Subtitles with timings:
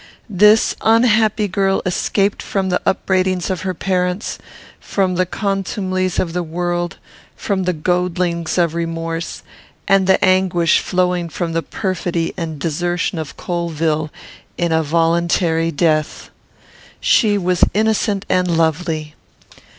[0.31, 4.39] This unhappy girl escaped from the upbraidings of her parents,
[4.79, 6.97] from the contumelies of the world,
[7.35, 9.43] from the goadings of remorse,
[9.87, 14.09] and the anguish flowing from the perfidy and desertion of Colvill,
[14.57, 16.31] in a voluntary death.
[16.99, 19.13] She was innocent and lovely.